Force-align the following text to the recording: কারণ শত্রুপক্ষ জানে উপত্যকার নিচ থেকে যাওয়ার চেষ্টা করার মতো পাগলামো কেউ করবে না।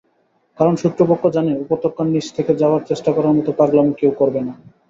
কারণ 0.57 0.73
শত্রুপক্ষ 0.81 1.23
জানে 1.35 1.51
উপত্যকার 1.63 2.05
নিচ 2.07 2.27
থেকে 2.37 2.51
যাওয়ার 2.61 2.81
চেষ্টা 2.89 3.11
করার 3.13 3.35
মতো 3.37 3.51
পাগলামো 3.59 3.93
কেউ 3.99 4.11
করবে 4.19 4.41
না। 4.47 4.53